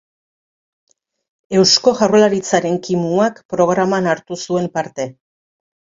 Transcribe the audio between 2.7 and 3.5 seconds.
Kimuak